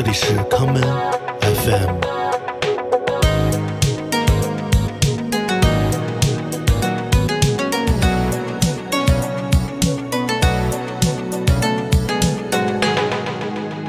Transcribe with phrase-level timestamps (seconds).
[0.00, 0.80] 这里是康门
[1.40, 1.98] FM。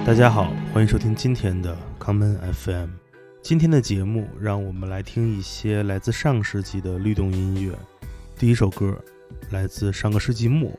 [0.03, 2.89] 大家好，欢迎收听今天的康门 FM。
[3.44, 7.78] 今天的节目，让我们来听一些来自上世纪的律动音乐。
[8.36, 8.98] 第一首歌
[9.52, 10.71] 来自上个世纪末，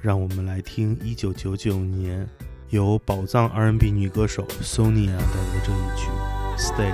[0.00, 2.26] 让我们来听一九九九年
[2.70, 6.08] 由宝藏 R&B 女歌手 Sonia 带来的这一曲
[6.58, 6.92] 《Stay》。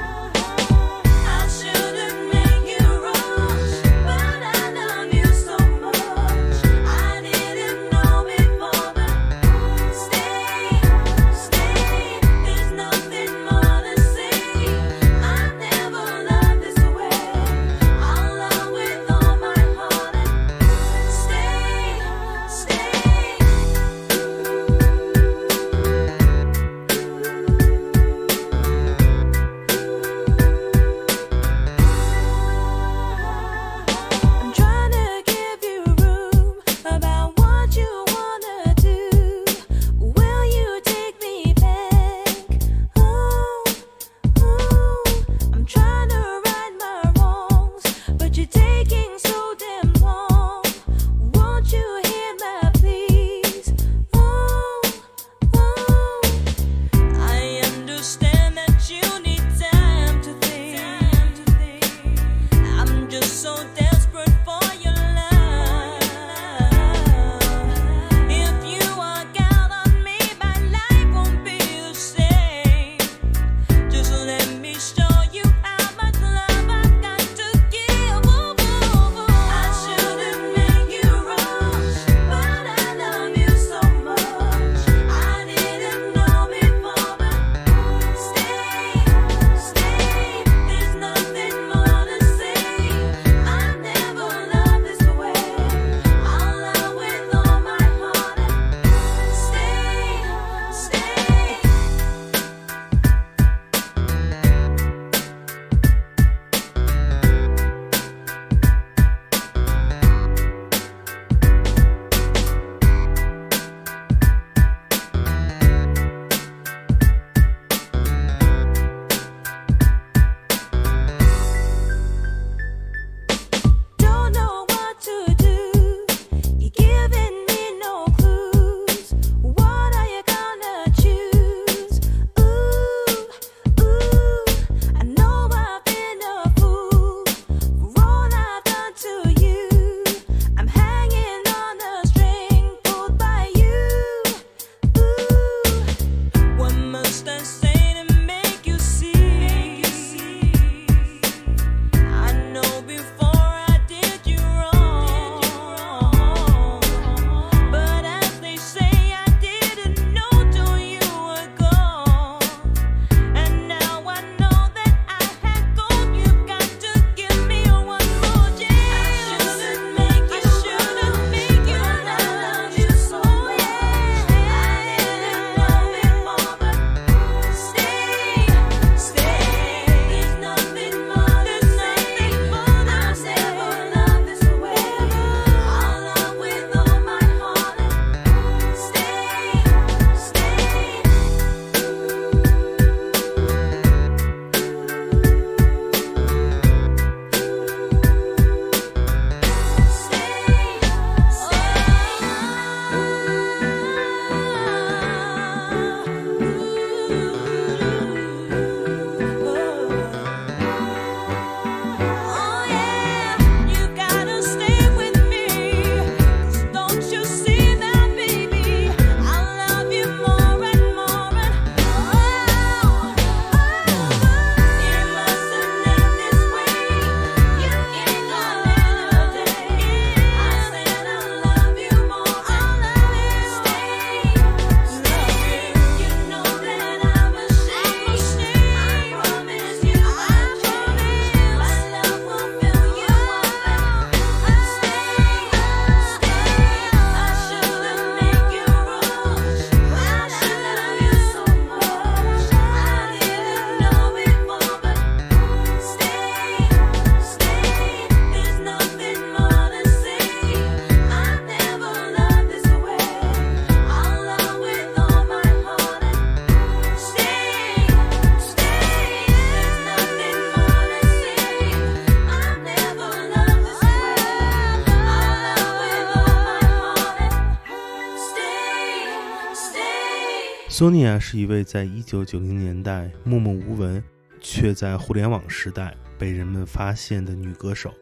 [280.74, 284.02] Sonia 是一位在1990年代默默无闻，
[284.40, 287.94] 却在互联网时代被人们发现的女歌手。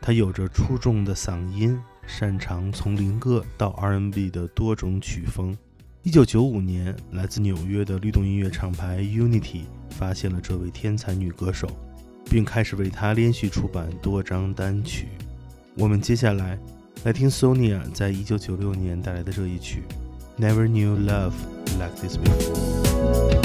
[0.00, 5.56] 她有着出众的嗓音，擅长从灵歌到 RNB 的多种曲风。
[6.02, 11.68] 1995年来自纽约的律动音乐厂牌 Unity 发现了这位天才女歌手，
[12.24, 15.06] 并开始为她连续出版多张单曲。
[15.76, 16.58] 我们接下来
[17.04, 19.84] 来听 Sonia 在1996年带来的这一曲。
[20.38, 21.34] Never knew love
[21.78, 23.37] like this before.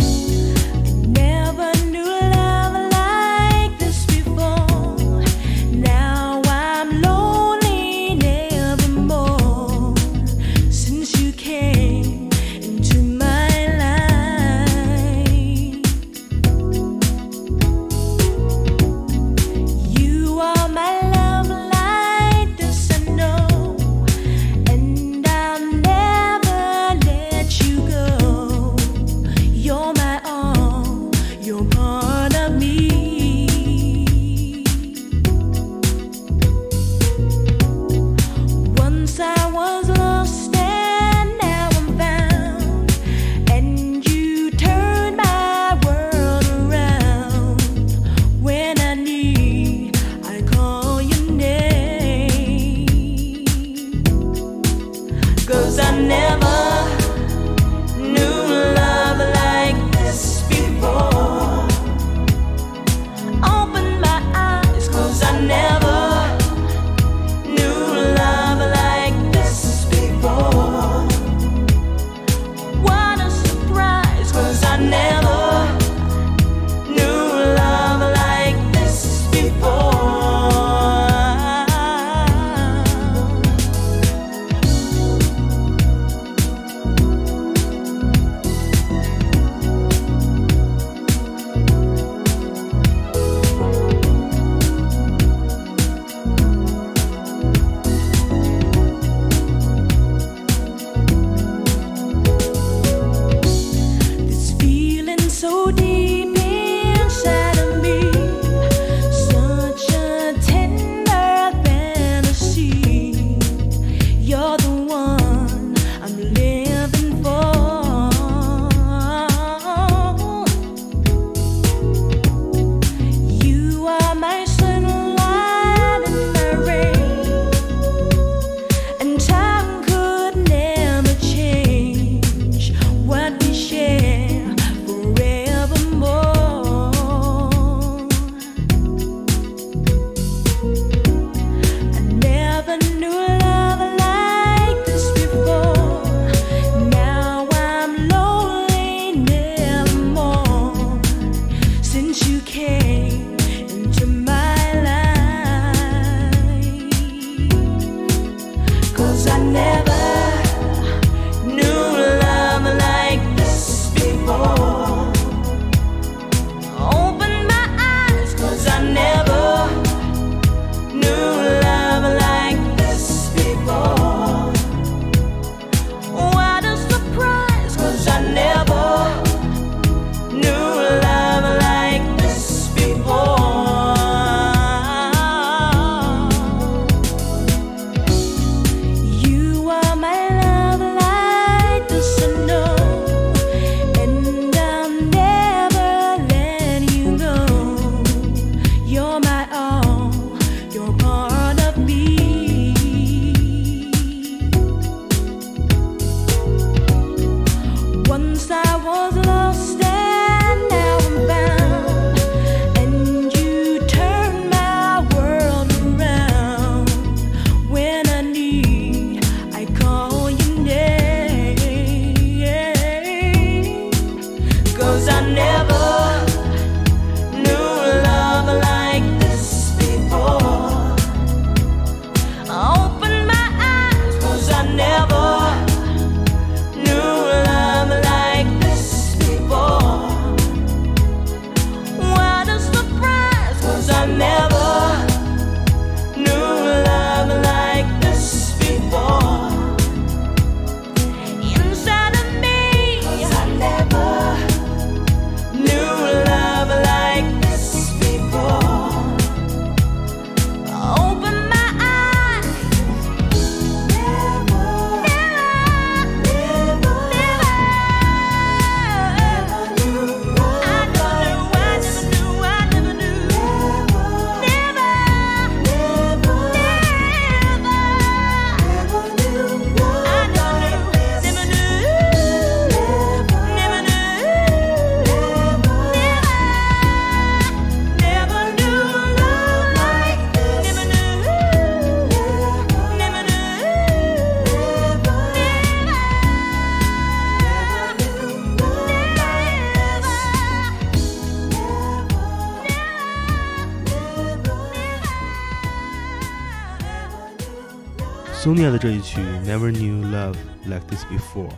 [308.71, 311.49] 的这一曲《Never Knew Love Like This Before》，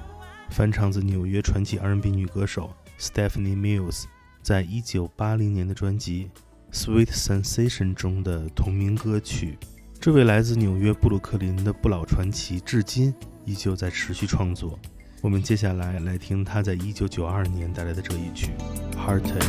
[0.50, 4.05] 翻唱自纽约传奇 R&B 女歌手 Stephanie Mills
[4.41, 6.29] 在1980年的专辑
[6.75, 9.57] 《Sweet Sensation》中的同名歌曲。
[10.00, 13.13] 这位来自纽约布鲁克林的不老传奇，至今
[13.45, 14.79] 依旧在持续创作。
[15.21, 18.51] 我们接下来来听他在1992年带来的这一曲
[18.97, 19.39] 《Heartache》。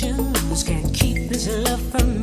[0.00, 2.13] Can't keep this love from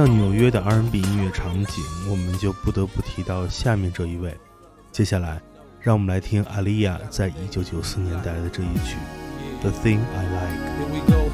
[0.00, 4.34] 到纽约的 R&B 音乐场景，我们就不得不提到下面这一位。
[4.90, 5.38] 接下来，
[5.78, 8.96] 让我们来听阿丽亚在一九九四年代的这一曲
[9.60, 11.26] 《The Thing I Like》。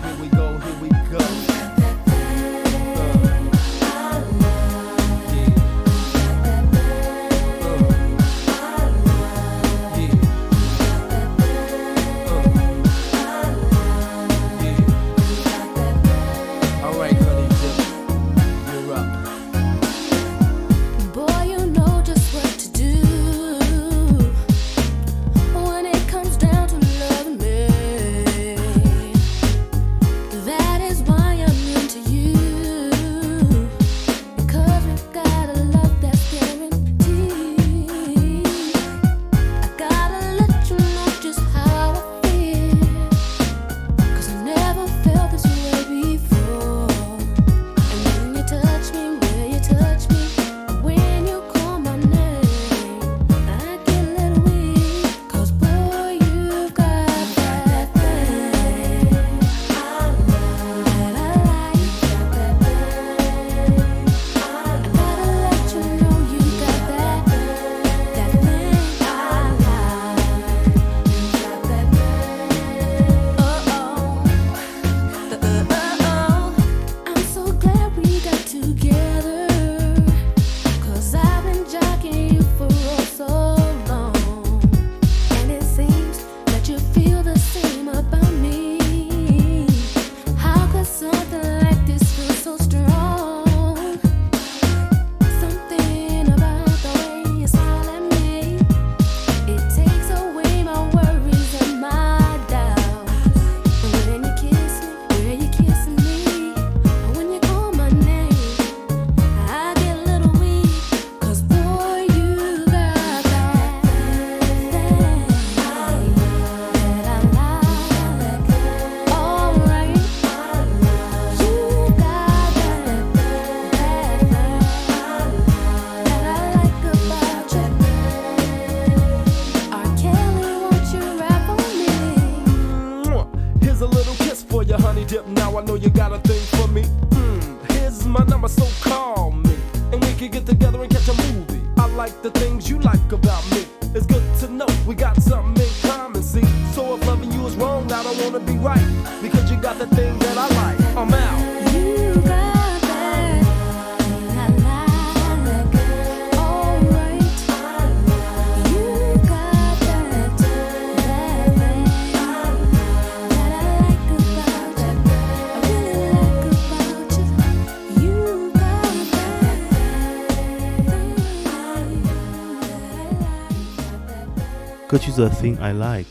[174.97, 176.09] 歌曲《The Thing I Like》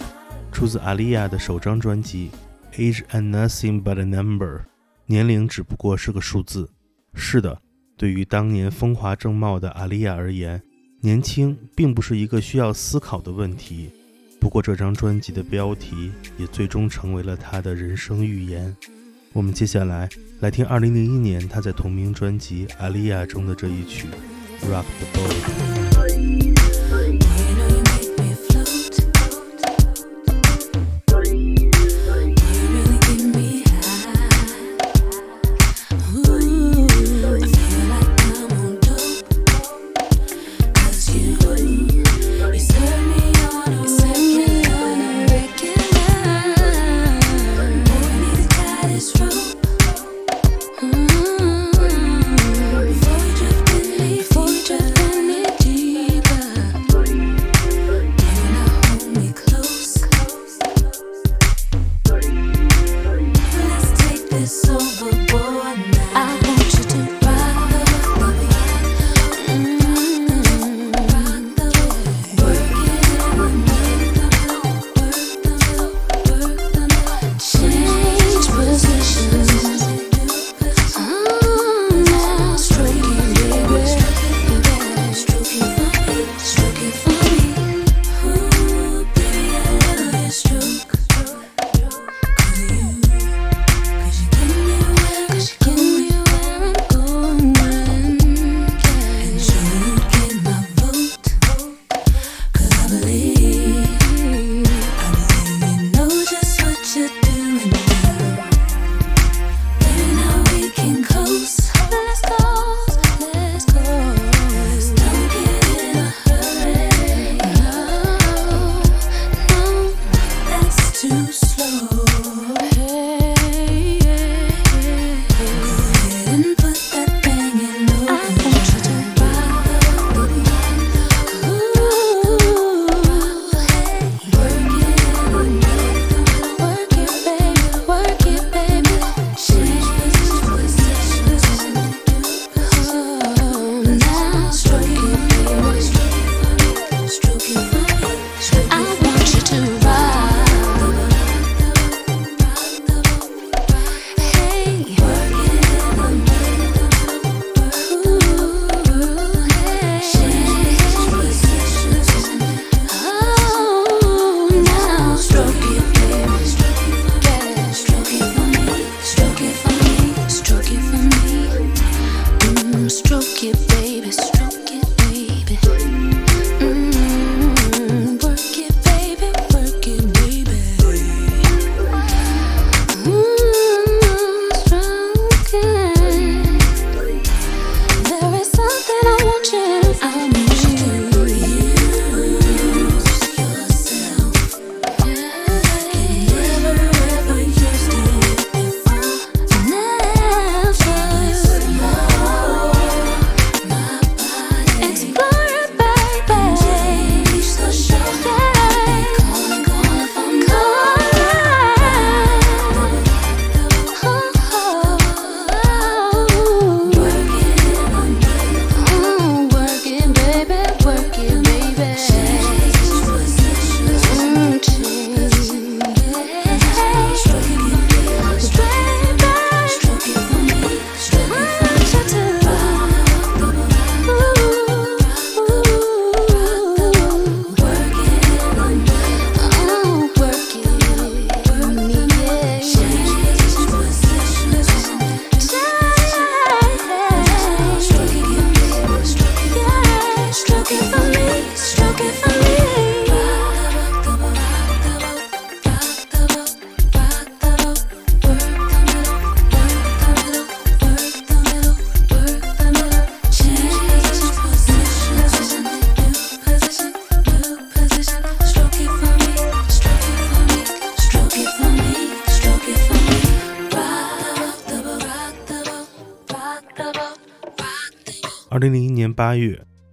[0.51, 2.29] 出自阿利亚的首张专辑
[2.77, 4.59] 《Age and Nothing But a Number》，
[5.07, 6.69] 年龄只不过是个数字。
[7.15, 7.59] 是的，
[7.97, 10.61] 对于当年风华正茂的阿利亚而言，
[11.01, 13.89] 年轻并不是一个需要思考的问题。
[14.39, 18.77] 不过，这张专辑的标题也最终成为了他的人生预言。
[19.33, 20.07] 我们接下来
[20.41, 24.07] 来听2001年他在同名专辑《阿利亚》中的这一曲
[24.69, 25.81] 《Rock the Boat》。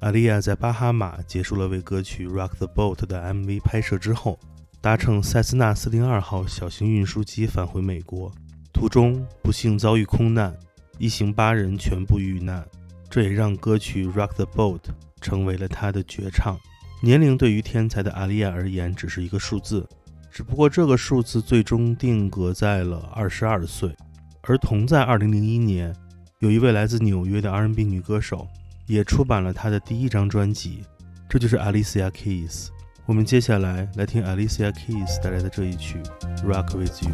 [0.02, 4.36] 阿丽亚在巴哈马结束了为歌曲《Rock the Boat》的 MV 拍摄之后，
[4.80, 8.32] 搭乘塞斯纳402号小型运输机返回美国，
[8.72, 10.52] 途中不幸遭遇空难，
[10.98, 12.66] 一行八人全部遇难。
[13.08, 14.80] 这也让歌曲《Rock the Boat》
[15.20, 16.58] 成为了他的绝唱。
[17.00, 19.88] 年龄对于天才的阿丽亚而言只是一个数字，
[20.32, 23.94] 只不过这个数字最终定格在了二十二岁。
[24.42, 25.94] 而同在二零零一年，
[26.40, 28.48] 有一位来自纽约的 R&B 女歌手
[28.86, 30.84] 也出版了他的第一张专辑，
[31.28, 32.68] 这就是 Alicia Keys。
[33.06, 35.98] 我们接下来来听 Alicia Keys 带来的这一曲
[36.44, 37.10] 《Rock with You》。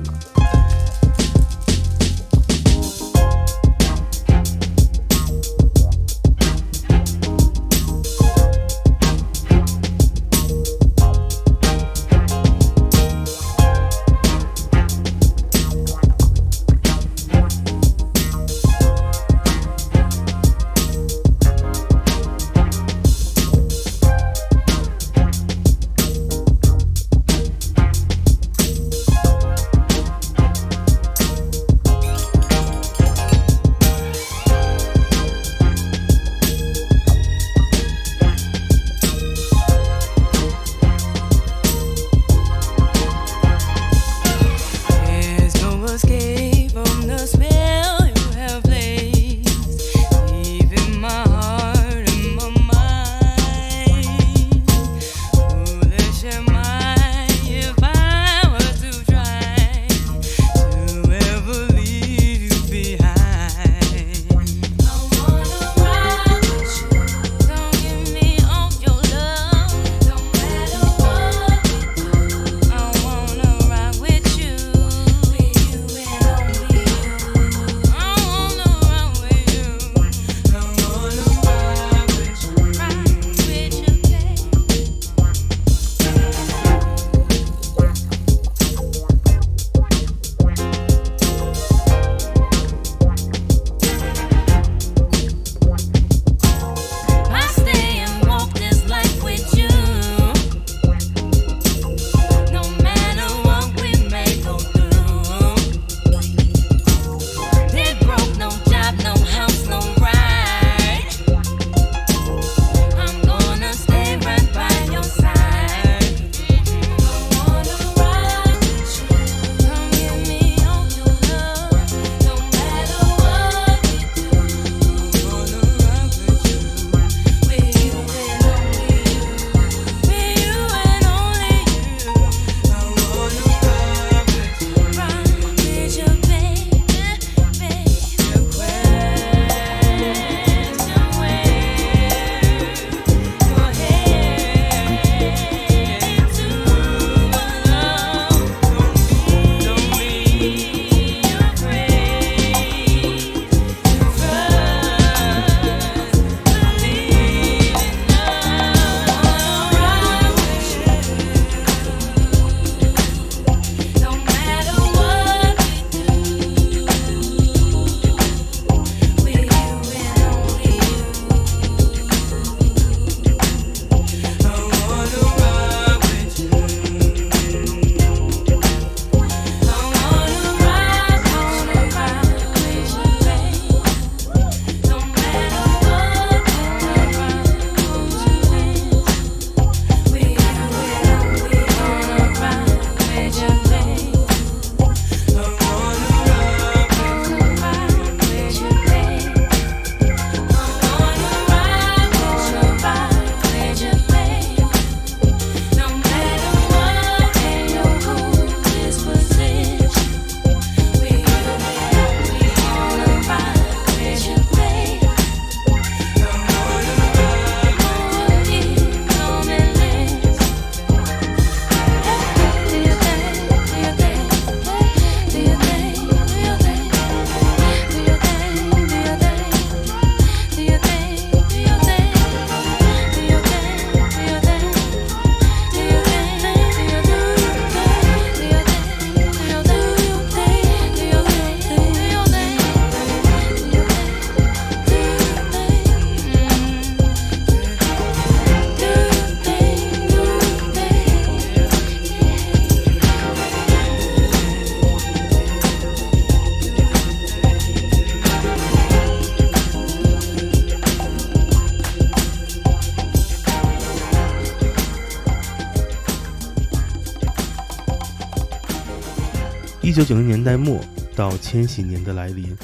[269.98, 270.80] 九九零年代末
[271.16, 272.56] 到千禧年的来临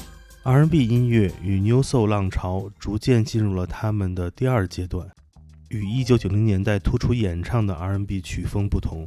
[0.43, 5.05] ，R&B 音乐与 New Soul 浪潮逐渐进入了他们的第二阶段。
[5.67, 9.05] 与一九九零年代突出演唱的 R&B 曲风不同，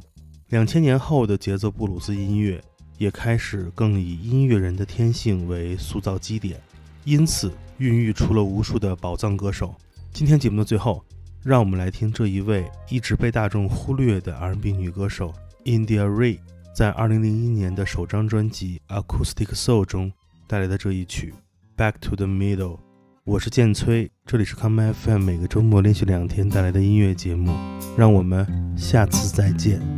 [0.51, 2.63] 两千年后的节奏布鲁斯音乐
[2.99, 6.61] 也开始更以音乐人的天性为塑造基点，
[7.05, 9.75] 因此孕育出了无数的宝藏歌手。
[10.13, 11.03] 今天节目的最后，
[11.43, 15.33] 让我们来听这一位一直被大众忽略的 R&B 女歌手
[15.65, 16.37] India Ray
[16.79, 20.13] 在2001年的首张专辑《Acoustic Soul》中
[20.47, 21.35] 带来的这一曲
[21.77, 22.77] 《Back to the Middle》。
[23.25, 27.53] 我是建崔，这里是 Come FM，每个周末连续两天带来的音乐节目，
[27.97, 28.47] 让我们
[28.79, 29.98] 下次再见。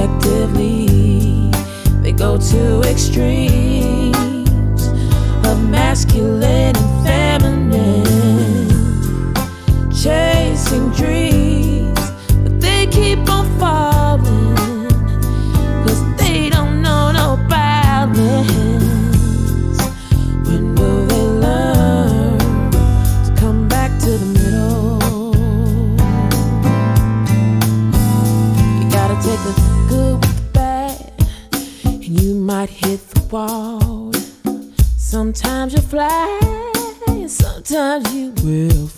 [0.00, 1.50] Respectively.
[2.02, 4.12] They go to extremes
[5.46, 6.74] of masculine
[37.90, 38.89] sometimes you will